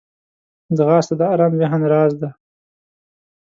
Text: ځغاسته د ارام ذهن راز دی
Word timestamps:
ځغاسته 0.77 1.13
د 1.19 1.21
ارام 1.33 1.53
ذهن 1.61 1.81
راز 1.91 2.13
دی 2.21 2.29